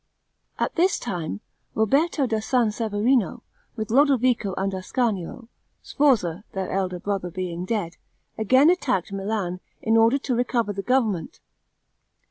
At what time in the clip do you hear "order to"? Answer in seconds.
9.97-10.33